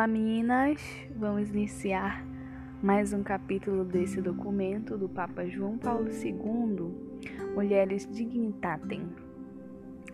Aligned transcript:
Olá 0.00 0.06
meninas, 0.06 0.80
vamos 1.14 1.50
iniciar 1.50 2.24
mais 2.82 3.12
um 3.12 3.22
capítulo 3.22 3.84
desse 3.84 4.18
documento 4.22 4.96
do 4.96 5.10
Papa 5.10 5.46
João 5.46 5.76
Paulo 5.76 6.08
II, 6.10 7.54
Mulheres 7.54 8.08
Dignitatem. 8.10 9.06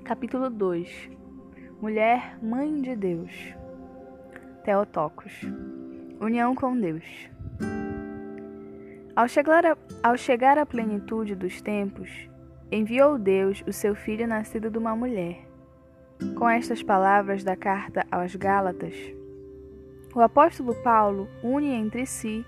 Capítulo 0.03 0.51
2 0.51 1.09
Mulher 1.81 2.37
Mãe 2.43 2.83
de 2.83 2.97
Deus 2.97 3.31
Teotocos 4.65 5.33
União 6.21 6.53
com 6.57 6.77
Deus 6.77 7.05
ao 9.15 9.29
chegar, 9.29 9.65
a, 9.65 9.79
ao 10.03 10.17
chegar 10.17 10.59
à 10.59 10.67
plenitude 10.67 11.37
dos 11.37 11.63
tempos, 11.63 12.29
enviou 12.73 13.17
Deus 13.17 13.63
o 13.69 13.73
seu 13.73 13.95
Filho 13.95 14.27
nascido 14.27 14.69
de 14.69 14.79
uma 14.79 14.97
mulher. 14.97 15.47
Com 16.37 16.51
estas 16.51 16.83
palavras 16.83 17.45
da 17.45 17.55
carta 17.55 18.05
aos 18.11 18.35
Gálatas, 18.35 18.97
o 20.17 20.21
apóstolo 20.23 20.75
Paulo 20.77 21.29
une 21.43 21.69
entre 21.69 22.07
si 22.07 22.43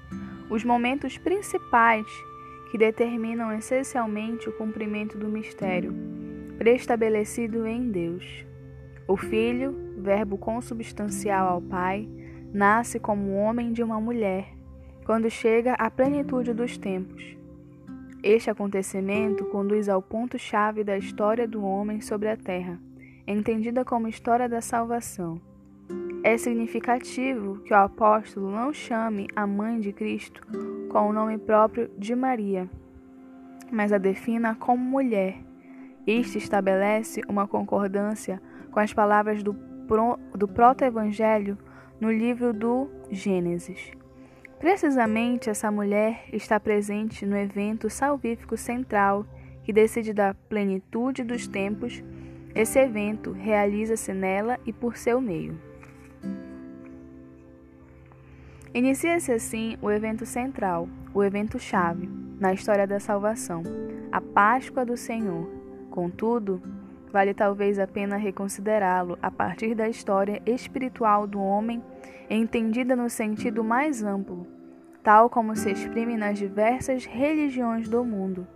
os 0.49 0.65
momentos 0.65 1.19
principais 1.19 2.07
que 2.71 2.79
determinam 2.79 3.53
essencialmente 3.53 4.49
o 4.49 4.53
cumprimento 4.57 5.19
do 5.19 5.29
mistério 5.29 5.95
preestabelecido 6.57 7.67
em 7.67 7.91
Deus. 7.91 8.47
O 9.07 9.17
Filho, 9.19 9.75
verbo 9.99 10.39
consubstancial 10.39 11.47
ao 11.47 11.61
Pai, 11.61 12.09
nasce 12.53 12.99
como 12.99 13.37
homem 13.37 13.71
de 13.71 13.83
uma 13.83 14.01
mulher, 14.01 14.49
quando 15.05 15.31
chega 15.31 15.75
à 15.75 15.91
plenitude 15.91 16.55
dos 16.55 16.77
tempos. 16.79 17.37
Este 18.23 18.51
acontecimento 18.51 19.45
conduz 19.45 19.89
ao 19.89 20.03
ponto-chave 20.03 20.83
da 20.83 20.97
história 20.97 21.47
do 21.47 21.63
homem 21.63 22.01
sobre 22.01 22.29
a 22.29 22.37
terra, 22.37 22.81
entendida 23.27 23.85
como 23.85 24.09
história 24.09 24.49
da 24.49 24.61
salvação. 24.61 25.48
É 26.29 26.37
significativo 26.37 27.59
que 27.61 27.73
o 27.73 27.77
apóstolo 27.79 28.51
não 28.51 28.71
chame 28.71 29.29
a 29.35 29.47
mãe 29.47 29.81
de 29.81 29.95
Cristo 29.95 30.47
com 30.91 31.09
o 31.09 31.13
nome 31.13 31.39
próprio 31.39 31.91
de 31.97 32.15
Maria, 32.15 32.69
mas 33.73 33.95
a 33.95 33.97
defina 33.97 34.55
como 34.55 34.85
mulher. 34.85 35.39
Isto 36.07 36.37
estabelece 36.37 37.23
uma 37.27 37.49
concordância 37.49 38.43
com 38.71 38.79
as 38.79 38.93
palavras 38.93 39.43
do, 39.43 39.57
do 40.35 40.47
proto-evangelho 40.47 41.57
no 41.99 42.13
livro 42.13 42.53
do 42.53 42.91
Gênesis. 43.11 43.91
Precisamente 44.59 45.49
essa 45.49 45.71
mulher 45.71 46.25
está 46.31 46.61
presente 46.61 47.25
no 47.25 47.39
evento 47.39 47.89
salvífico 47.89 48.55
central 48.55 49.25
que 49.63 49.73
decide 49.73 50.13
da 50.13 50.35
plenitude 50.35 51.25
dos 51.25 51.49
tempos. 51.49 52.05
Esse 52.55 52.79
evento 52.79 53.33
realiza-se 53.33 54.13
nela 54.13 54.61
e 54.67 54.75
por 54.75 54.99
seu 54.99 55.23
meio. 55.23 55.68
Inicia-se 58.75 59.33
assim 59.33 59.79
o 59.81 59.91
evento 59.91 60.27
central, 60.27 60.89
o 61.15 61.25
evento 61.25 61.59
chave, 61.59 62.09
na 62.39 62.53
história 62.53 62.87
da 62.87 63.01
salvação, 63.01 63.63
a 64.13 64.21
Páscoa 64.21 64.85
do 64.85 64.97
Senhor. 64.97 65.49
Contudo, 65.91 66.63
vale 67.11 67.33
talvez 67.33 67.79
a 67.79 67.87
pena 67.87 68.17
reconsiderá-lo 68.17 69.19
a 69.23 69.31
partir 69.31 69.75
da 69.75 69.89
história 69.89 70.43
espiritual 70.45 71.27
do 71.27 71.41
homem, 71.41 71.83
entendida 72.29 72.95
no 72.95 73.09
sentido 73.09 73.65
mais 73.65 74.03
amplo, 74.03 74.47
tal 75.03 75.31
como 75.31 75.57
se 75.57 75.71
exprime 75.71 76.19
nas 76.19 76.39
diversas 76.39 77.07
religiões 77.07 77.89
do 77.89 78.05
mundo. 78.05 78.47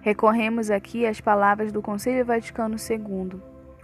Recorremos 0.00 0.68
aqui 0.68 1.06
às 1.06 1.20
palavras 1.20 1.70
do 1.70 1.80
Concílio 1.80 2.24
Vaticano 2.24 2.74
II 2.74 3.40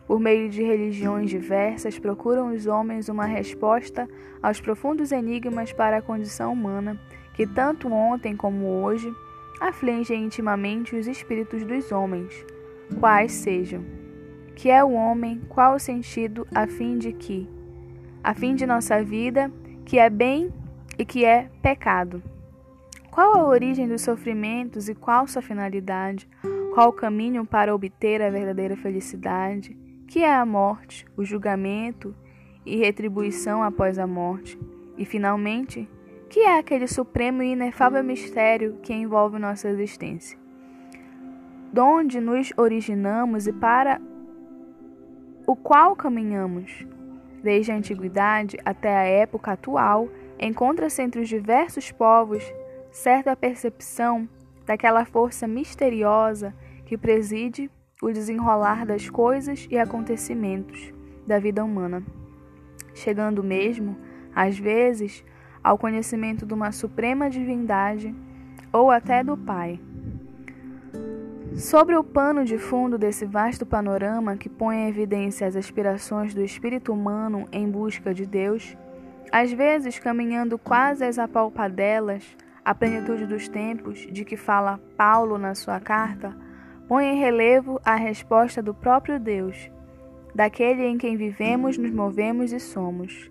por 0.06 0.20
meio 0.20 0.48
de 0.48 0.62
religiões 0.62 1.30
diversas, 1.30 1.98
procuram 1.98 2.54
os 2.54 2.66
homens 2.66 3.08
uma 3.08 3.24
resposta 3.24 4.08
aos 4.42 4.60
profundos 4.60 5.12
enigmas 5.12 5.72
para 5.72 5.98
a 5.98 6.02
condição 6.02 6.52
humana 6.52 6.98
que, 7.34 7.46
tanto 7.46 7.92
ontem 7.92 8.36
como 8.36 8.66
hoje, 8.66 9.12
afligem 9.60 10.24
intimamente 10.24 10.94
os 10.94 11.06
espíritos 11.06 11.64
dos 11.64 11.90
homens, 11.90 12.44
quais 13.00 13.32
sejam. 13.32 13.84
Que 14.54 14.70
é 14.70 14.84
o 14.84 14.92
homem, 14.92 15.40
qual 15.48 15.74
o 15.74 15.80
sentido, 15.80 16.46
a 16.54 16.66
fim 16.66 16.98
de 16.98 17.12
que? 17.12 17.48
A 18.22 18.34
fim 18.34 18.54
de 18.54 18.66
nossa 18.66 19.02
vida, 19.02 19.50
que 19.84 19.98
é 19.98 20.08
bem 20.08 20.52
e 20.98 21.04
que 21.04 21.24
é 21.24 21.48
pecado. 21.60 22.22
Qual 23.10 23.36
a 23.36 23.46
origem 23.46 23.88
dos 23.88 24.02
sofrimentos 24.02 24.88
e 24.88 24.94
qual 24.94 25.26
sua 25.26 25.42
finalidade? 25.42 26.28
Qual 26.74 26.88
o 26.88 26.92
caminho 26.92 27.44
para 27.46 27.74
obter 27.74 28.20
a 28.20 28.30
verdadeira 28.30 28.76
felicidade? 28.76 29.76
Que 30.14 30.22
é 30.22 30.32
a 30.32 30.46
morte, 30.46 31.04
o 31.16 31.24
julgamento 31.24 32.14
e 32.64 32.76
retribuição 32.76 33.64
após 33.64 33.98
a 33.98 34.06
morte, 34.06 34.56
e 34.96 35.04
finalmente, 35.04 35.90
que 36.30 36.38
é 36.38 36.56
aquele 36.56 36.86
supremo 36.86 37.42
e 37.42 37.50
inefável 37.50 38.04
mistério 38.04 38.78
que 38.80 38.94
envolve 38.94 39.40
nossa 39.40 39.68
existência. 39.68 40.38
Donde 41.72 42.20
nos 42.20 42.52
originamos 42.56 43.48
e 43.48 43.52
para 43.52 44.00
o 45.48 45.56
qual 45.56 45.96
caminhamos. 45.96 46.86
Desde 47.42 47.72
a 47.72 47.76
antiguidade 47.76 48.56
até 48.64 48.96
a 48.96 49.02
época 49.02 49.50
atual, 49.50 50.08
encontra-se 50.38 51.02
entre 51.02 51.22
os 51.22 51.28
diversos 51.28 51.90
povos 51.90 52.44
certa 52.92 53.34
percepção 53.34 54.28
daquela 54.64 55.04
força 55.04 55.48
misteriosa 55.48 56.54
que 56.86 56.96
preside 56.96 57.68
o 58.04 58.12
desenrolar 58.12 58.84
das 58.84 59.08
coisas 59.08 59.66
e 59.70 59.78
acontecimentos 59.78 60.92
da 61.26 61.38
vida 61.38 61.64
humana, 61.64 62.02
chegando 62.92 63.42
mesmo, 63.42 63.96
às 64.34 64.58
vezes, 64.58 65.24
ao 65.62 65.78
conhecimento 65.78 66.44
de 66.44 66.52
uma 66.52 66.70
suprema 66.70 67.30
divindade 67.30 68.14
ou 68.70 68.90
até 68.90 69.24
do 69.24 69.38
Pai. 69.38 69.80
Sobre 71.56 71.96
o 71.96 72.04
pano 72.04 72.44
de 72.44 72.58
fundo 72.58 72.98
desse 72.98 73.24
vasto 73.24 73.64
panorama 73.64 74.36
que 74.36 74.50
põe 74.50 74.76
em 74.76 74.88
evidência 74.88 75.46
as 75.46 75.56
aspirações 75.56 76.34
do 76.34 76.42
espírito 76.42 76.92
humano 76.92 77.46
em 77.50 77.70
busca 77.70 78.12
de 78.12 78.26
Deus, 78.26 78.76
às 79.32 79.50
vezes 79.50 79.98
caminhando 79.98 80.58
quase 80.58 81.04
às 81.04 81.18
apalpadelas, 81.18 82.36
a 82.62 82.74
plenitude 82.74 83.24
dos 83.24 83.48
tempos 83.48 84.00
de 84.10 84.26
que 84.26 84.36
fala 84.36 84.78
Paulo 84.94 85.38
na 85.38 85.54
sua 85.54 85.80
carta, 85.80 86.43
põe 86.88 87.06
em 87.06 87.18
relevo 87.18 87.80
a 87.84 87.94
resposta 87.94 88.62
do 88.62 88.74
próprio 88.74 89.18
Deus, 89.18 89.70
daquele 90.34 90.84
em 90.84 90.98
quem 90.98 91.16
vivemos, 91.16 91.78
nos 91.78 91.90
movemos 91.90 92.52
e 92.52 92.60
somos. 92.60 93.30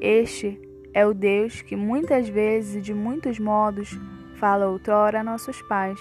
Este 0.00 0.60
é 0.92 1.06
o 1.06 1.14
Deus 1.14 1.62
que 1.62 1.76
muitas 1.76 2.28
vezes 2.28 2.76
e 2.76 2.80
de 2.80 2.92
muitos 2.92 3.38
modos 3.38 3.98
fala 4.36 4.68
outrora 4.68 5.20
a 5.20 5.24
nossos 5.24 5.62
pais, 5.62 6.00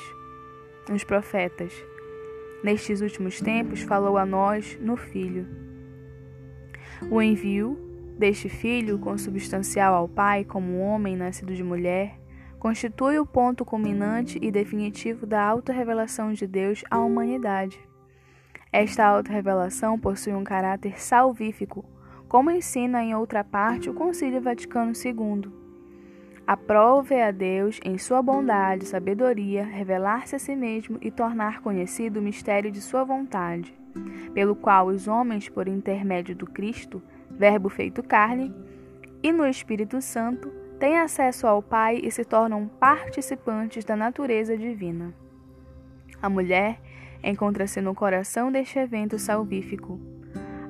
os 0.91 1.03
profetas. 1.03 1.74
Nestes 2.63 3.02
últimos 3.02 3.40
tempos 3.40 3.81
falou 3.81 4.18
a 4.18 4.25
nós 4.25 4.78
no 4.81 4.96
Filho. 4.96 5.47
O 7.09 7.22
envio 7.22 7.78
deste 8.18 8.50
Filho, 8.50 9.00
consubstancial 9.00 9.96
ao 9.96 10.08
Pai 10.08 10.44
como 10.44 10.79
homem 10.79 11.16
nascido 11.16 11.56
de 11.56 11.63
mulher, 11.63 12.21
constitui 12.62 13.18
o 13.18 13.26
ponto 13.26 13.66
culminante 13.66 14.38
e 14.40 14.52
definitivo 14.52 15.26
da 15.26 15.42
autorrevelação 15.42 16.32
de 16.32 16.46
Deus 16.46 16.84
à 16.92 17.00
humanidade. 17.00 17.80
Esta 18.72 19.04
autorrevelação 19.04 19.98
possui 19.98 20.36
um 20.36 20.44
caráter 20.44 21.02
salvífico, 21.02 21.84
como 22.30 22.52
ensina 22.52 23.04
em 23.04 23.16
outra 23.16 23.44
parte 23.44 23.90
o 23.90 23.96
Concílio 23.96 24.40
Vaticano 24.40 24.92
II. 24.94 25.52
Aprove 26.46 27.20
a 27.20 27.32
Deus, 27.32 27.80
em 27.84 27.98
sua 27.98 28.22
bondade 28.22 28.84
e 28.84 28.88
sabedoria, 28.88 29.64
revelar-se 29.64 30.36
a 30.36 30.40
si 30.40 30.56
mesmo 30.56 31.00
e 31.02 31.10
tornar 31.10 31.62
conhecido 31.62 32.20
o 32.20 32.24
mistério 32.24 32.70
de 32.70 32.80
sua 32.80 33.04
vontade, 33.04 33.76
pelo 34.35 34.56
qual 34.56 34.85
os 34.85 35.08
homens, 35.08 35.50
por 35.50 35.68
intermédio 35.68 36.35
do 36.35 36.46
Cristo, 36.46 37.02
Verbo 37.32 37.70
feito 37.70 38.03
carne, 38.03 38.53
e 39.24 39.32
no 39.32 39.47
Espírito 39.47 40.00
Santo, 40.00 40.60
têm 40.82 40.98
acesso 40.98 41.46
ao 41.46 41.62
Pai 41.62 42.02
e 42.04 42.10
se 42.10 42.26
tornam 42.26 42.68
participantes 42.68 43.86
da 43.86 43.96
natureza 43.96 44.58
divina. 44.58 45.14
A 46.20 46.28
mulher 46.28 46.80
encontra-se 47.24 47.80
no 47.80 47.94
coração 47.94 48.52
deste 48.52 48.80
evento 48.80 49.20
salvífico. 49.20 50.00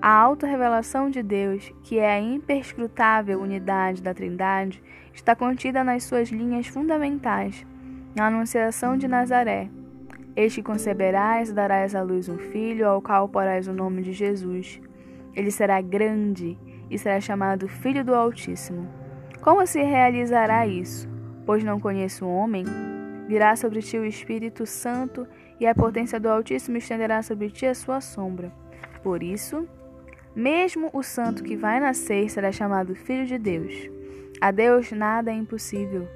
A 0.02 0.10
autorrevelação 0.10 1.10
de 1.10 1.24
Deus, 1.24 1.72
que 1.82 1.98
é 1.98 2.12
a 2.12 2.20
imperscrutável 2.20 3.40
unidade 3.40 4.02
da 4.02 4.14
Trindade, 4.14 4.84
está 5.14 5.34
contida 5.34 5.82
nas 5.82 6.04
suas 6.04 6.28
linhas 6.28 6.68
fundamentais, 6.68 7.66
na 8.14 8.28
Anunciação 8.28 8.98
de 8.98 9.08
Nazaré. 9.08 9.70
Este 10.36 10.62
conceberás 10.62 11.52
e 11.52 11.54
darás 11.54 11.96
à 11.96 12.02
luz 12.02 12.28
um 12.28 12.38
filho, 12.38 12.86
ao 12.86 13.02
qual 13.02 13.30
porás 13.30 13.66
o 13.66 13.74
nome 13.74 14.02
de 14.02 14.12
Jesus. 14.12 14.82
Ele 15.34 15.52
será 15.52 15.80
grande 15.80 16.60
e 16.90 16.98
será 16.98 17.22
chamado 17.22 17.70
Filho 17.70 18.04
do 18.04 18.14
Altíssimo. 18.14 19.01
Como 19.42 19.66
se 19.66 19.82
realizará 19.82 20.66
isso? 20.68 21.08
Pois 21.46 21.64
não 21.64 21.80
conheço 21.80 22.26
o 22.26 22.34
homem? 22.34 22.66
Virá 23.28 23.56
sobre 23.56 23.82
ti 23.82 23.98
o 23.98 24.06
Espírito 24.06 24.66
Santo, 24.66 25.28
e 25.60 25.68
a 25.68 25.76
potência 25.76 26.20
do 26.20 26.30
Altíssimo 26.30 26.78
estenderá 26.78 27.22
sobre 27.22 27.50
ti 27.50 27.66
a 27.66 27.76
sua 27.76 28.02
sombra. 28.02 28.52
Por 29.04 29.22
isso, 29.22 29.68
Mesmo 30.36 30.90
o 30.94 31.04
santo 31.04 31.44
que 31.44 31.58
vai 31.58 31.80
nascer 31.80 32.30
será 32.30 32.52
chamado 32.54 32.96
Filho 32.96 33.26
de 33.26 33.38
Deus. 33.38 33.74
A 34.40 34.50
Deus 34.50 34.90
nada 34.92 35.30
é 35.30 35.34
impossível. 35.34 36.08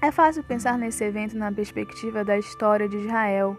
É 0.00 0.12
fácil 0.12 0.44
pensar 0.44 0.78
nesse 0.78 1.02
evento 1.02 1.36
na 1.36 1.50
perspectiva 1.50 2.24
da 2.24 2.38
história 2.38 2.88
de 2.88 2.96
Israel, 2.96 3.56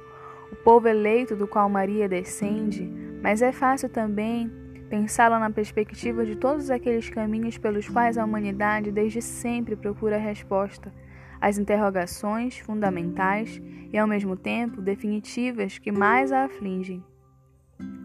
o 0.49 0.55
povo 0.55 0.87
eleito 0.87 1.35
do 1.35 1.45
qual 1.45 1.67
Maria 1.69 2.07
descende, 2.07 2.89
mas 3.21 3.41
é 3.41 3.51
fácil 3.51 3.89
também 3.89 4.49
pensá-la 4.89 5.39
na 5.39 5.51
perspectiva 5.51 6.25
de 6.25 6.35
todos 6.35 6.71
aqueles 6.71 7.09
caminhos 7.09 7.57
pelos 7.57 7.87
quais 7.87 8.17
a 8.17 8.25
humanidade 8.25 8.91
desde 8.91 9.21
sempre 9.21 9.75
procura 9.75 10.15
a 10.15 10.19
resposta 10.19 10.91
às 11.39 11.57
interrogações 11.57 12.57
fundamentais 12.57 13.61
e, 13.93 13.97
ao 13.97 14.07
mesmo 14.07 14.35
tempo, 14.35 14.81
definitivas 14.81 15.77
que 15.77 15.91
mais 15.91 16.31
a 16.31 16.45
afligem. 16.45 17.03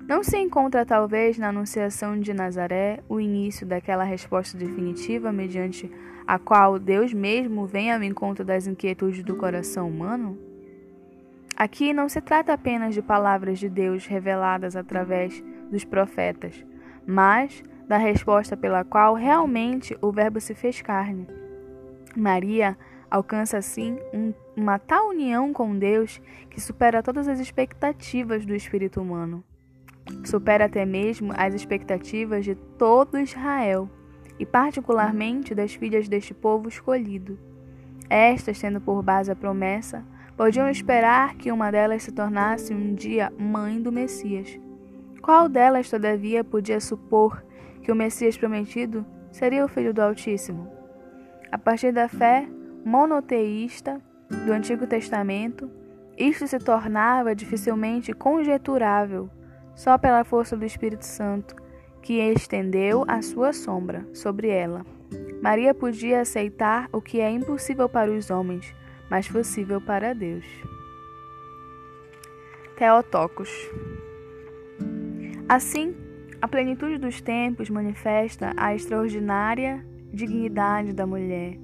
Não 0.07 0.23
se 0.23 0.37
encontra, 0.37 0.85
talvez, 0.85 1.39
na 1.39 1.49
Anunciação 1.49 2.21
de 2.21 2.35
Nazaré 2.35 3.03
o 3.09 3.19
início 3.19 3.67
daquela 3.67 4.05
resposta 4.05 4.57
definitiva 4.57 5.33
mediante 5.33 5.91
a 6.27 6.39
qual 6.39 6.79
Deus 6.79 7.13
mesmo 7.13 7.67
vem 7.67 7.91
ao 7.91 8.03
encontro 8.03 8.45
das 8.45 8.67
inquietudes 8.67 9.25
do 9.25 9.37
coração 9.37 9.89
humano? 9.89 10.39
Aqui 11.57 11.93
não 11.93 12.09
se 12.09 12.21
trata 12.21 12.53
apenas 12.53 12.95
de 12.95 13.01
palavras 13.01 13.59
de 13.59 13.69
Deus 13.69 14.07
reveladas 14.07 14.77
através 14.77 15.43
dos 15.71 15.85
profetas, 15.85 16.65
mas 17.07 17.63
da 17.87 17.97
resposta 17.97 18.57
pela 18.57 18.85
qual 18.85 19.15
realmente 19.15 19.97
o 20.01 20.11
Verbo 20.11 20.41
se 20.41 20.55
fez 20.55 20.81
carne. 20.81 21.27
Maria 22.17 22.77
alcança 23.11 23.59
assim 23.59 23.99
um, 24.13 24.33
uma 24.57 24.79
tal 24.79 25.11
união 25.11 25.53
com 25.53 25.79
Deus 25.79 26.21
que 26.51 26.61
supera 26.61 27.03
todas 27.03 27.29
as 27.29 27.41
expectativas 27.41 28.45
do 28.47 28.55
espírito 28.55 29.01
humano. 29.01 29.45
Supera 30.25 30.67
até 30.67 30.85
mesmo 30.85 31.33
as 31.37 31.55
expectativas 31.55 32.45
de 32.45 32.55
todo 32.55 33.19
Israel 33.19 33.89
e, 34.39 34.45
particularmente, 34.45 35.55
das 35.55 35.75
filhas 35.75 36.09
deste 36.09 36.35
povo 36.35 36.69
escolhido. 36.69 37.39
Estas, 38.09 38.61
tendo 38.61 38.81
por 38.81 39.03
base 39.03 39.31
a 39.31 39.37
promessa, 39.37 40.05
podiam 40.37 40.69
esperar 40.69 41.37
que 41.37 41.51
uma 41.51 41.71
delas 41.71 42.03
se 42.03 42.13
tornasse 42.13 42.75
um 42.75 42.95
dia 42.95 43.33
mãe 43.39 43.81
do 43.81 43.91
Messias. 43.91 44.59
Qual 45.25 45.49
delas, 45.49 45.89
todavia, 45.89 46.45
podia 46.45 46.79
supor 46.79 47.43
que 47.81 47.91
o 47.91 47.95
Messias 47.95 48.37
prometido 48.37 49.07
seria 49.33 49.65
o 49.65 49.69
Filho 49.69 49.95
do 49.95 50.03
Altíssimo? 50.03 50.71
A 51.51 51.57
partir 51.57 51.93
da 51.93 52.11
fé 52.11 52.47
monoteísta 52.85 54.03
do 54.45 54.53
Antigo 54.53 54.87
Testamento, 54.87 55.71
isto 56.19 56.47
se 56.47 56.59
tornava 56.59 57.35
dificilmente 57.35 58.13
conjeturável 58.13 59.31
só 59.75 59.97
pela 59.97 60.25
força 60.25 60.59
do 60.59 60.65
Espírito 60.67 61.07
Santo, 61.07 61.57
que 62.03 62.21
estendeu 62.21 63.03
a 63.09 63.23
sua 63.23 63.55
sombra 63.55 64.07
sobre 64.13 64.49
ela. 64.51 64.85
Maria 65.41 65.73
podia 65.73 66.21
aceitar 66.21 66.87
o 66.93 67.01
que 67.01 67.23
é 67.23 67.31
impossível 67.31 67.89
para 67.89 68.11
os 68.11 68.29
homens, 68.29 68.75
mas 69.09 69.27
possível 69.27 69.81
para 69.81 70.15
Deus. 70.15 70.45
Teotocos 72.77 73.49
Assim, 75.47 75.95
a 76.41 76.49
plenitude 76.49 76.97
dos 76.97 77.21
tempos 77.21 77.69
manifesta 77.69 78.55
a 78.57 78.75
extraordinária 78.75 79.85
dignidade 80.11 80.95
da 80.95 81.07
mulher. 81.07 81.59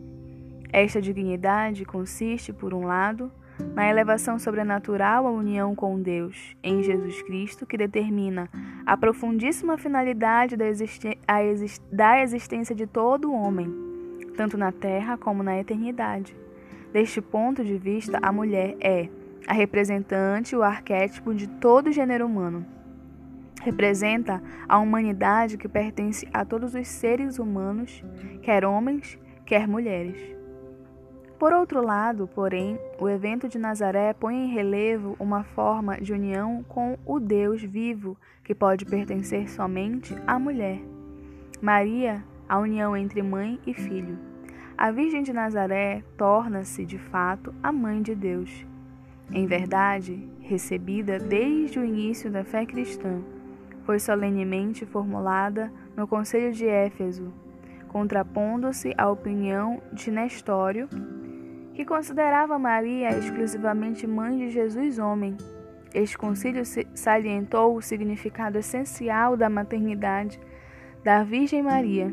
Esta 0.70 1.00
dignidade 1.00 1.86
consiste, 1.86 2.52
por 2.52 2.74
um 2.74 2.84
lado, 2.84 3.32
na 3.74 3.88
elevação 3.88 4.38
sobrenatural 4.38 5.26
à 5.26 5.30
união 5.30 5.74
com 5.74 6.00
Deus 6.00 6.54
em 6.62 6.82
Jesus 6.82 7.22
Cristo, 7.22 7.66
que 7.66 7.78
determina 7.78 8.50
a 8.84 8.98
profundíssima 8.98 9.78
finalidade 9.78 10.58
da, 10.58 10.66
existi 10.66 11.18
da 11.90 12.22
existência 12.22 12.74
de 12.74 12.86
todo 12.86 13.32
homem, 13.32 13.72
tanto 14.36 14.58
na 14.58 14.72
terra 14.72 15.16
como 15.16 15.42
na 15.42 15.58
eternidade. 15.58 16.36
Deste 16.92 17.22
ponto 17.22 17.64
de 17.64 17.78
vista, 17.78 18.18
a 18.20 18.30
mulher 18.30 18.76
é 18.78 19.08
a 19.46 19.54
representante, 19.54 20.54
o 20.54 20.62
arquétipo 20.62 21.32
de 21.32 21.46
todo 21.46 21.86
o 21.86 21.92
gênero 21.92 22.26
humano 22.26 22.79
representa 23.60 24.42
a 24.68 24.78
humanidade 24.78 25.56
que 25.56 25.68
pertence 25.68 26.26
a 26.32 26.44
todos 26.44 26.74
os 26.74 26.88
seres 26.88 27.38
humanos, 27.38 28.02
quer 28.42 28.64
homens, 28.64 29.18
quer 29.44 29.68
mulheres. 29.68 30.18
Por 31.38 31.52
outro 31.52 31.82
lado, 31.82 32.26
porém, 32.26 32.78
o 32.98 33.08
evento 33.08 33.48
de 33.48 33.58
Nazaré 33.58 34.12
põe 34.12 34.44
em 34.44 34.52
relevo 34.52 35.16
uma 35.18 35.42
forma 35.42 35.98
de 35.98 36.12
união 36.12 36.62
com 36.68 36.98
o 37.06 37.18
Deus 37.18 37.62
vivo 37.62 38.16
que 38.44 38.54
pode 38.54 38.84
pertencer 38.84 39.48
somente 39.48 40.14
à 40.26 40.38
mulher. 40.38 40.80
Maria, 41.60 42.24
a 42.48 42.58
união 42.58 42.96
entre 42.96 43.22
mãe 43.22 43.58
e 43.66 43.72
filho. 43.72 44.18
A 44.76 44.90
Virgem 44.90 45.22
de 45.22 45.32
Nazaré 45.32 46.02
torna-se, 46.16 46.84
de 46.84 46.98
fato, 46.98 47.54
a 47.62 47.70
mãe 47.70 48.02
de 48.02 48.14
Deus. 48.14 48.66
Em 49.30 49.46
verdade, 49.46 50.28
recebida 50.40 51.18
desde 51.18 51.78
o 51.78 51.84
início 51.84 52.30
da 52.30 52.42
fé 52.42 52.66
cristã 52.66 53.22
foi 53.84 53.98
solenemente 53.98 54.86
formulada 54.86 55.72
no 55.96 56.06
Conselho 56.06 56.52
de 56.52 56.66
Éfeso, 56.66 57.32
contrapondo-se 57.88 58.94
à 58.96 59.08
opinião 59.10 59.82
de 59.92 60.10
Nestório, 60.10 60.88
que 61.74 61.84
considerava 61.84 62.58
Maria 62.58 63.16
exclusivamente 63.16 64.06
mãe 64.06 64.38
de 64.38 64.50
Jesus 64.50 64.98
homem. 64.98 65.36
Este 65.92 66.16
concílio 66.16 66.62
salientou 66.94 67.76
o 67.76 67.82
significado 67.82 68.58
essencial 68.58 69.36
da 69.36 69.48
maternidade 69.48 70.38
da 71.02 71.24
Virgem 71.24 71.62
Maria. 71.62 72.12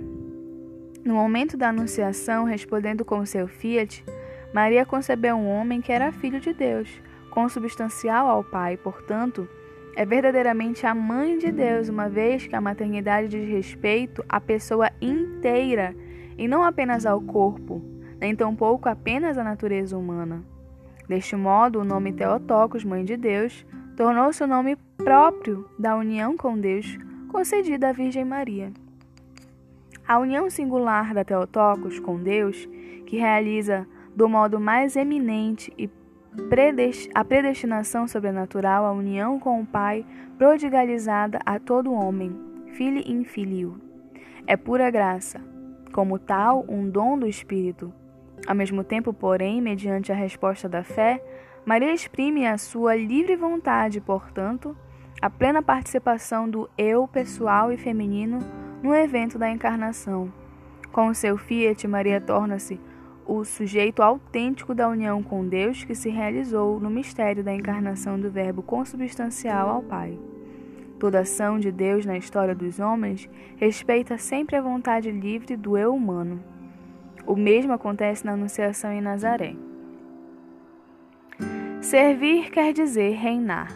No 1.04 1.14
momento 1.14 1.56
da 1.56 1.70
Anunciação, 1.70 2.44
respondendo 2.46 3.06
com 3.06 3.26
seu 3.26 3.48
fiat, 3.48 4.04
Maria 4.54 4.86
concebeu 4.86 5.36
um 5.36 5.48
homem 5.48 5.80
que 5.82 5.92
era 5.92 6.12
filho 6.12 6.40
de 6.40 6.54
Deus, 6.54 6.90
consubstancial 7.30 8.28
ao 8.28 8.44
Pai, 8.44 8.78
portanto, 8.78 9.48
é 9.98 10.06
verdadeiramente 10.06 10.86
a 10.86 10.94
mãe 10.94 11.40
de 11.40 11.52
Deus, 11.52 11.90
uma 11.90 12.08
vez 12.08 12.46
que 12.46 12.56
a 12.56 12.62
maternidade 12.62 13.30
diz 13.30 13.50
respeito 13.50 14.24
à 14.30 14.40
pessoa 14.40 14.92
inteira 15.02 15.96
e 16.38 16.48
não 16.48 16.64
apenas 16.64 17.04
ao 17.04 17.20
corpo, 17.20 17.82
nem 18.20 18.36
tampouco 18.36 18.88
apenas 18.88 19.40
à 19.40 19.44
natureza 19.44 19.98
humana. 19.98 20.44
Deste 21.10 21.36
modo, 21.36 21.80
o 21.80 21.84
nome 21.84 22.14
Teotocos, 22.14 22.84
Mãe 22.84 23.04
de 23.04 23.18
Deus, 23.18 23.66
tornou-se 23.96 24.44
o 24.44 24.46
nome 24.46 24.76
próprio 24.98 25.68
da 25.80 25.96
união 25.96 26.38
com 26.38 26.60
Deus 26.60 26.96
concedida 27.32 27.90
à 27.90 27.92
Virgem 27.92 28.24
Maria. 28.24 28.72
A 30.08 30.20
união 30.20 30.48
singular 30.48 31.12
da 31.12 31.26
Teotocos 31.26 32.00
com 32.00 32.22
Deus, 32.22 32.70
que 33.08 33.18
realiza 33.18 33.88
do 34.16 34.30
modo 34.30 34.60
mais 34.60 34.96
eminente 34.96 35.74
e 35.76 35.88
a 37.14 37.26
predestinação 37.26 38.08
sobrenatural, 38.08 38.86
a 38.86 38.92
união 38.92 39.40
com 39.40 39.62
o 39.62 39.66
Pai, 39.66 40.06
prodigalizada 40.38 41.40
a 41.46 41.60
todo 41.60 41.94
homem, 41.94 42.36
filho 42.74 43.02
in 43.06 43.24
filio. 43.24 43.82
É 44.46 44.56
pura 44.56 44.90
graça, 44.90 45.42
como 45.92 46.20
tal, 46.20 46.66
um 46.70 46.90
dom 46.90 47.18
do 47.18 47.28
Espírito. 47.28 47.94
Ao 48.46 48.56
mesmo 48.56 48.84
tempo, 48.84 49.12
porém, 49.12 49.62
mediante 49.62 50.12
a 50.12 50.16
resposta 50.16 50.70
da 50.70 50.84
fé, 50.84 51.22
Maria 51.66 51.94
exprime 51.94 52.48
a 52.48 52.58
sua 52.58 52.96
livre 52.96 53.36
vontade, 53.36 54.00
portanto, 54.00 54.78
a 55.22 55.30
plena 55.30 55.62
participação 55.62 56.50
do 56.50 56.70
eu 56.78 57.08
pessoal 57.08 57.74
e 57.74 57.78
feminino 57.78 58.40
no 58.82 58.96
evento 58.96 59.38
da 59.38 59.50
encarnação. 59.50 60.32
Com 60.92 61.08
o 61.08 61.16
seu 61.16 61.38
fiat, 61.38 61.88
Maria 61.88 62.22
torna-se 62.22 62.80
o 63.28 63.44
sujeito 63.44 64.02
autêntico 64.02 64.74
da 64.74 64.88
união 64.88 65.22
com 65.22 65.46
Deus 65.46 65.84
que 65.84 65.94
se 65.94 66.10
realizou 66.10 66.80
no 66.80 66.90
mistério 66.90 67.44
da 67.44 67.54
encarnação 67.54 68.18
do 68.18 68.32
Verbo 68.32 68.64
consubstancial 68.64 69.70
ao 69.70 69.84
Pai. 69.84 70.18
Toda 70.98 71.20
ação 71.20 71.60
de 71.60 71.72
Deus 71.72 72.06
na 72.06 72.18
história 72.18 72.56
dos 72.56 72.80
homens 72.80 73.30
respeita 73.58 74.18
sempre 74.18 74.56
a 74.56 74.62
vontade 74.62 75.12
livre 75.12 75.58
do 75.58 75.78
eu 75.78 75.94
humano. 75.94 76.42
O 77.26 77.36
mesmo 77.36 77.74
acontece 77.74 78.26
na 78.26 78.32
Anunciação 78.32 78.92
em 78.92 79.02
Nazaré. 79.02 79.54
Servir 81.82 82.50
quer 82.50 82.72
dizer 82.72 83.12
reinar. 83.12 83.76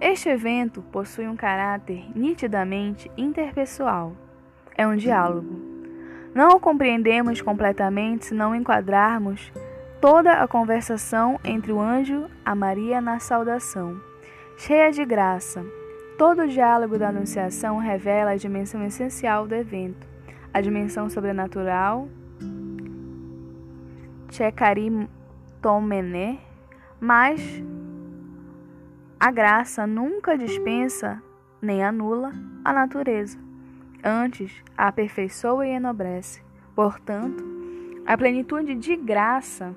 Este 0.00 0.30
evento 0.30 0.82
possui 0.90 1.28
um 1.28 1.36
caráter 1.36 2.04
nitidamente 2.16 3.10
interpessoal. 3.16 4.16
É 4.76 4.86
um 4.86 4.96
diálogo 4.96 5.61
não 6.34 6.56
o 6.56 6.60
compreendemos 6.60 7.40
completamente 7.40 8.26
se 8.26 8.34
não 8.34 8.54
enquadrarmos 8.54 9.52
toda 10.00 10.32
a 10.32 10.48
conversação 10.48 11.38
entre 11.44 11.72
o 11.72 11.80
anjo 11.80 12.28
a 12.44 12.54
Maria 12.54 13.00
na 13.00 13.18
saudação. 13.20 14.00
Cheia 14.56 14.90
de 14.90 15.04
graça, 15.04 15.64
todo 16.16 16.42
o 16.42 16.48
diálogo 16.48 16.98
da 16.98 17.08
Anunciação 17.08 17.78
revela 17.78 18.32
a 18.32 18.36
dimensão 18.36 18.84
essencial 18.84 19.46
do 19.46 19.54
evento, 19.54 20.06
a 20.52 20.60
dimensão 20.60 21.08
sobrenatural, 21.10 22.08
Tomene, 25.60 26.40
mas 26.98 27.62
a 29.20 29.30
graça 29.30 29.86
nunca 29.86 30.36
dispensa 30.36 31.22
nem 31.60 31.84
anula 31.84 32.32
a 32.64 32.72
natureza. 32.72 33.38
Antes, 34.04 34.52
a 34.76 34.88
aperfeiçoa 34.88 35.66
e 35.66 35.70
enobrece. 35.70 36.42
Portanto, 36.74 37.44
a 38.04 38.16
plenitude 38.18 38.74
de 38.74 38.96
graça 38.96 39.74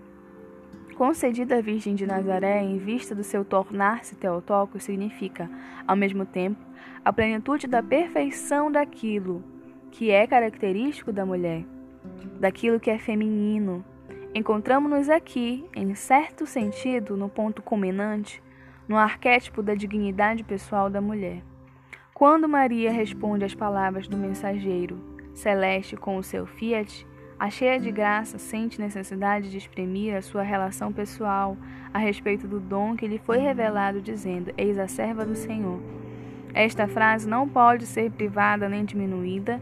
concedida 0.95 1.57
à 1.57 1.61
Virgem 1.61 1.93
de 1.93 2.07
Nazaré 2.07 2.63
em 2.63 2.77
vista 2.79 3.13
do 3.13 3.23
seu 3.23 3.45
tornar-se 3.45 4.15
Teotocos 4.15 4.83
significa, 4.83 5.47
ao 5.85 5.95
mesmo 5.95 6.25
tempo, 6.25 6.59
a 7.03 7.13
plenitude 7.13 7.67
da 7.67 7.83
perfeição 7.83 8.71
daquilo 8.71 9.43
que 9.91 10.09
é 10.09 10.25
característico 10.25 11.11
da 11.11 11.23
mulher, 11.23 11.63
daquilo 12.39 12.79
que 12.79 12.89
é 12.89 12.97
feminino. 12.97 13.85
Encontramos-nos 14.33 15.07
aqui, 15.07 15.65
em 15.75 15.93
certo 15.93 16.47
sentido, 16.47 17.15
no 17.15 17.29
ponto 17.29 17.61
culminante, 17.61 18.41
no 18.87 18.97
arquétipo 18.97 19.61
da 19.61 19.75
dignidade 19.75 20.43
pessoal 20.43 20.89
da 20.89 20.99
mulher. 20.99 21.43
Quando 22.15 22.47
Maria 22.47 22.93
responde 22.93 23.43
às 23.43 23.53
palavras 23.53 24.07
do 24.07 24.15
mensageiro 24.15 24.97
celeste 25.33 25.97
com 25.97 26.15
o 26.15 26.23
seu 26.23 26.45
fiat, 26.45 27.05
a 27.37 27.49
cheia 27.49 27.77
de 27.77 27.91
graça 27.91 28.37
sente 28.37 28.79
necessidade 28.79 29.51
de 29.51 29.57
exprimir 29.57 30.15
a 30.15 30.21
sua 30.21 30.41
relação 30.41 30.93
pessoal 30.93 31.57
a 31.93 31.99
respeito 31.99 32.47
do 32.47 32.57
dom 32.57 32.95
que 32.95 33.05
lhe 33.05 33.17
foi 33.17 33.39
revelado, 33.39 34.01
dizendo: 34.01 34.53
Eis 34.57 34.79
a 34.79 34.87
serva 34.87 35.25
do 35.25 35.35
Senhor. 35.35 35.81
Esta 36.53 36.87
frase 36.87 37.27
não 37.27 37.49
pode 37.49 37.85
ser 37.85 38.09
privada 38.11 38.69
nem 38.69 38.85
diminuída 38.85 39.59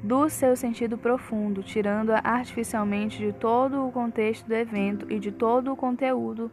do 0.00 0.28
seu 0.28 0.54
sentido 0.54 0.96
profundo, 0.96 1.64
tirando-a 1.64 2.20
artificialmente 2.22 3.18
de 3.18 3.32
todo 3.32 3.84
o 3.84 3.90
contexto 3.90 4.46
do 4.46 4.54
evento 4.54 5.10
e 5.10 5.18
de 5.18 5.32
todo 5.32 5.72
o 5.72 5.76
conteúdo 5.76 6.48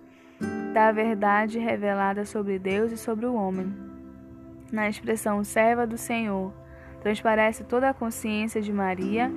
da 0.74 0.92
verdade 0.92 1.60
revelada 1.60 2.26
sobre 2.26 2.58
Deus 2.58 2.92
e 2.92 2.98
sobre 2.98 3.28
o 3.28 3.36
homem. 3.36 3.85
Na 4.72 4.90
expressão 4.90 5.44
serva 5.44 5.86
do 5.86 5.98
Senhor, 5.98 6.52
transparece 7.02 7.64
toda 7.64 7.90
a 7.90 7.94
consciência 7.94 8.62
de 8.62 8.74
Maria 8.74 9.32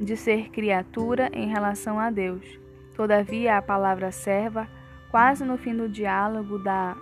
de 0.00 0.16
ser 0.16 0.50
criatura 0.50 1.30
em 1.32 1.48
relação 1.48 1.98
a 1.98 2.10
Deus. 2.10 2.58
Todavia, 2.96 3.56
a 3.56 3.62
palavra 3.62 4.10
serva, 4.10 4.68
quase 5.10 5.44
no 5.44 5.56
fim 5.56 5.76
do 5.76 5.88
diálogo 5.88 6.58
da 6.58 6.96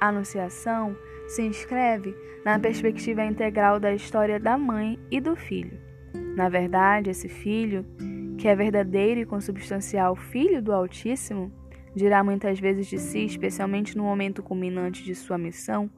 Anunciação, 0.00 0.96
se 1.26 1.42
inscreve 1.42 2.14
na 2.44 2.58
perspectiva 2.58 3.24
integral 3.24 3.80
da 3.80 3.92
história 3.92 4.38
da 4.38 4.56
mãe 4.56 4.98
e 5.10 5.20
do 5.20 5.34
filho. 5.34 5.78
Na 6.36 6.48
verdade, 6.48 7.10
esse 7.10 7.28
filho, 7.28 7.84
que 8.38 8.46
é 8.46 8.54
verdadeiro 8.54 9.20
e 9.20 9.26
consubstancial 9.26 10.14
filho 10.14 10.62
do 10.62 10.72
Altíssimo, 10.72 11.52
dirá 11.94 12.22
muitas 12.22 12.60
vezes 12.60 12.86
de 12.86 12.98
si, 12.98 13.24
especialmente 13.24 13.96
no 13.96 14.04
momento 14.04 14.42
culminante 14.42 15.02
de 15.02 15.14
sua 15.14 15.36
missão, 15.36 15.90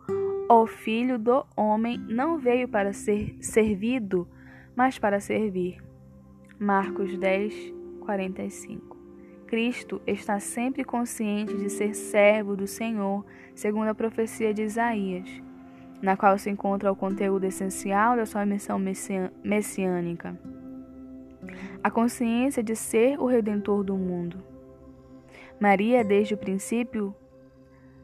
o 0.52 0.66
filho 0.66 1.16
do 1.16 1.46
homem 1.56 1.96
não 2.08 2.36
veio 2.36 2.66
para 2.66 2.92
ser 2.92 3.36
servido, 3.40 4.26
mas 4.74 4.98
para 4.98 5.20
servir. 5.20 5.80
Marcos 6.58 7.16
10, 7.16 7.72
45. 8.00 8.96
Cristo 9.46 10.02
está 10.04 10.40
sempre 10.40 10.82
consciente 10.82 11.56
de 11.56 11.70
ser 11.70 11.94
servo 11.94 12.56
do 12.56 12.66
Senhor, 12.66 13.24
segundo 13.54 13.90
a 13.90 13.94
profecia 13.94 14.52
de 14.52 14.62
Isaías, 14.62 15.28
na 16.02 16.16
qual 16.16 16.36
se 16.36 16.50
encontra 16.50 16.90
o 16.90 16.96
conteúdo 16.96 17.44
essencial 17.44 18.16
da 18.16 18.26
sua 18.26 18.44
missão 18.44 18.76
messiânica. 19.44 20.36
A 21.80 21.90
consciência 21.92 22.60
de 22.60 22.74
ser 22.74 23.20
o 23.20 23.26
redentor 23.26 23.84
do 23.84 23.96
mundo. 23.96 24.42
Maria, 25.60 26.02
desde 26.02 26.34
o 26.34 26.38
princípio, 26.38 27.14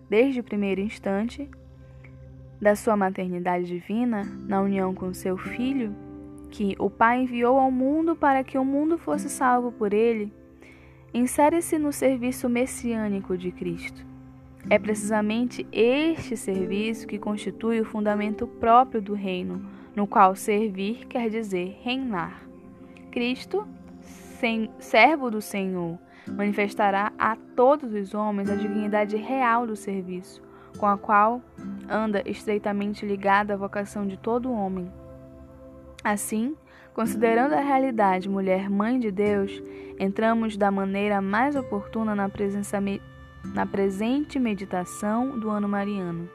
desde 0.09 0.39
o 0.39 0.45
primeiro 0.45 0.81
instante 0.81 1.51
da 2.61 2.75
sua 2.75 2.97
maternidade 2.97 3.67
divina, 3.67 4.25
na 4.47 4.61
união 4.61 4.95
com 4.95 5.13
seu 5.13 5.37
filho, 5.37 5.95
que 6.51 6.75
o 6.79 6.89
Pai 6.89 7.23
enviou 7.23 7.59
ao 7.59 7.71
mundo 7.71 8.17
para 8.17 8.43
que 8.43 8.57
o 8.57 8.65
mundo 8.65 8.97
fosse 8.97 9.29
salvo 9.29 9.71
por 9.73 9.93
ele, 9.93 10.33
insere-se 11.13 11.79
no 11.79 11.93
serviço 11.93 12.49
messiânico 12.49 13.37
de 13.37 13.51
Cristo. 13.51 14.05
É 14.69 14.79
precisamente 14.79 15.67
este 15.71 16.37
serviço 16.37 17.07
que 17.07 17.19
constitui 17.19 17.81
o 17.81 17.85
fundamento 17.85 18.47
próprio 18.47 19.01
do 19.01 19.15
reino, 19.15 19.65
no 19.95 20.07
qual 20.07 20.35
servir 20.35 21.07
quer 21.07 21.31
dizer 21.31 21.79
reinar. 21.83 22.43
Cristo, 23.11 23.67
sem, 24.01 24.69
servo 24.79 25.31
do 25.31 25.41
Senhor, 25.41 25.99
manifestará 26.27 27.13
a 27.19 27.37
todos 27.55 27.95
os 27.95 28.13
homens 28.13 28.51
a 28.51 28.57
dignidade 28.57 29.17
real 29.17 29.67
do 29.67 29.77
serviço, 29.77 30.43
com 30.77 30.87
a 30.87 30.97
qual 30.97 31.43
anda 31.89 32.23
estreitamente 32.25 33.05
ligada 33.05 33.55
a 33.55 33.57
vocação 33.57 34.07
de 34.07 34.17
todo 34.17 34.53
homem. 34.53 34.91
Assim, 36.05 36.57
considerando 36.95 37.55
a 37.55 37.61
realidade 37.61 38.29
mulher 38.29 38.71
mãe 38.71 38.99
de 38.99 39.11
Deus, 39.11 39.63
entramos 39.99 40.57
da 40.57 40.71
maneira 40.71 41.21
mais 41.21 41.57
oportuna 41.57 42.15
na, 42.15 42.29
presença, 42.29 42.79
na 43.55 43.67
presente 43.67 44.39
meditação 44.39 45.39
do 45.39 45.51
ano 45.51 45.69
mariano. 45.69 46.29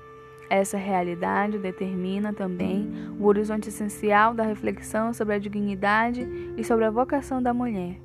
Essa 0.49 0.77
realidade 0.77 1.57
determina 1.57 2.33
também 2.33 2.91
o 3.17 3.25
horizonte 3.25 3.69
essencial 3.69 4.33
da 4.33 4.43
reflexão 4.43 5.13
sobre 5.13 5.35
a 5.35 5.39
dignidade 5.39 6.27
e 6.57 6.63
sobre 6.63 6.83
a 6.83 6.91
vocação 6.91 7.41
da 7.41 7.53
mulher. 7.53 7.95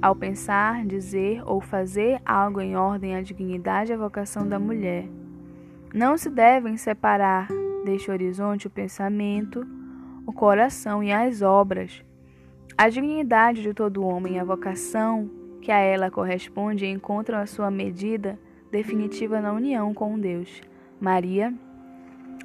Ao 0.00 0.14
pensar, 0.14 0.84
dizer 0.84 1.42
ou 1.46 1.62
fazer 1.62 2.20
algo 2.24 2.60
em 2.60 2.76
ordem 2.76 3.16
à 3.16 3.22
dignidade 3.22 3.90
e 3.90 3.94
à 3.94 3.96
vocação 3.96 4.46
da 4.46 4.58
mulher, 4.58 5.08
não 5.92 6.16
se 6.16 6.28
devem 6.28 6.76
separar 6.76 7.48
deste 7.84 8.10
horizonte 8.10 8.66
o 8.66 8.70
pensamento, 8.70 9.66
o 10.26 10.32
coração 10.32 11.02
e 11.02 11.12
as 11.12 11.42
obras. 11.42 12.04
A 12.76 12.88
dignidade 12.88 13.62
de 13.62 13.72
todo 13.72 14.04
homem 14.04 14.36
e 14.36 14.38
a 14.38 14.44
vocação 14.44 15.30
que 15.60 15.72
a 15.72 15.78
ela 15.78 16.10
corresponde 16.10 16.86
encontram 16.86 17.38
a 17.38 17.46
sua 17.46 17.70
medida 17.70 18.38
definitiva 18.70 19.40
na 19.40 19.52
união 19.52 19.94
com 19.94 20.18
Deus. 20.18 20.60
Maria, 21.00 21.52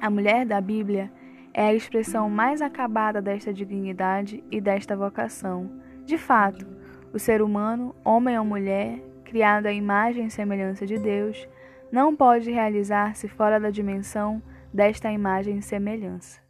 a 0.00 0.10
mulher 0.10 0.46
da 0.46 0.60
Bíblia, 0.60 1.10
é 1.52 1.66
a 1.66 1.74
expressão 1.74 2.28
mais 2.28 2.60
acabada 2.60 3.22
desta 3.22 3.52
dignidade 3.52 4.42
e 4.50 4.60
desta 4.60 4.96
vocação. 4.96 5.70
De 6.04 6.18
fato, 6.18 6.66
o 7.12 7.18
ser 7.18 7.40
humano, 7.40 7.94
homem 8.04 8.38
ou 8.38 8.44
mulher, 8.44 8.98
criado 9.24 9.66
à 9.66 9.72
imagem 9.72 10.26
e 10.26 10.30
semelhança 10.30 10.84
de 10.84 10.98
Deus, 10.98 11.48
não 11.94 12.16
pode 12.16 12.50
realizar-se 12.50 13.28
fora 13.28 13.60
da 13.60 13.70
dimensão 13.70 14.42
desta 14.72 15.12
imagem 15.12 15.58
e 15.58 15.62
semelhança. 15.62 16.43